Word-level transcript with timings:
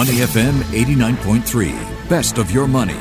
Money 0.00 0.20
FM 0.20 0.54
89.3. 0.72 2.08
Best 2.08 2.38
of 2.38 2.50
your 2.50 2.66
money. 2.66 2.96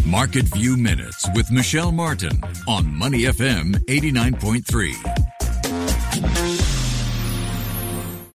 Market 0.07 0.47
View 0.47 0.77
Minutes 0.77 1.27
with 1.35 1.51
Michelle 1.51 1.93
Martin 1.93 2.43
on 2.67 2.93
Money 2.93 3.23
FM 3.23 3.75
89.3. 3.87 5.31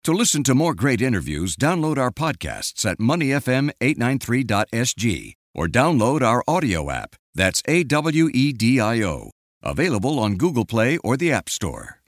To 0.04 0.12
listen 0.12 0.44
to 0.44 0.54
more 0.54 0.74
great 0.74 1.00
interviews, 1.00 1.56
download 1.56 1.96
our 1.96 2.10
podcasts 2.10 2.84
at 2.84 2.98
moneyfm893.sg 2.98 5.32
or 5.54 5.66
download 5.66 6.20
our 6.22 6.44
AWEDIO 6.46 6.92
app. 6.92 7.16
That's 7.34 7.62
A 7.66 7.84
W 7.84 8.28
E 8.32 8.52
D 8.52 8.80
I 8.80 9.02
O. 9.02 9.30
Available 9.62 10.20
on 10.20 10.36
Google 10.36 10.66
Play 10.66 10.98
or 10.98 11.16
the 11.16 11.32
App 11.32 11.48
Store. 11.48 12.00